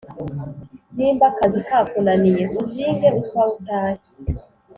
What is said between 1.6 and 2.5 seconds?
kakunaniye